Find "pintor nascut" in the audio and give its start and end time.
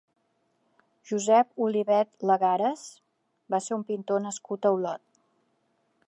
3.91-4.65